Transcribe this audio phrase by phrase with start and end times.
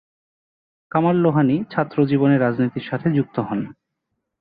[0.91, 3.59] কামাল লোহানী ছাত্রজীবনে রাজনীতির সাথে যুক্ত হন।